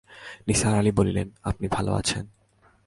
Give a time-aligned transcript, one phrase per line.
[0.47, 2.25] নিসার আলি বললেন, আপনি ভালো আছেন?